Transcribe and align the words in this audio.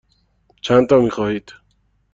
چندتا 0.61 0.99
می 0.99 1.09
خواهید؟ 1.09 1.53